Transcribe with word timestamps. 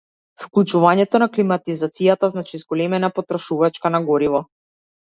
Вклучувањето 0.45 1.21
на 1.25 1.27
климатизацијата 1.35 2.31
значи 2.33 2.63
зголемена 2.65 3.13
потрошувачка 3.21 3.97
на 3.99 4.05
гориво. 4.13 4.47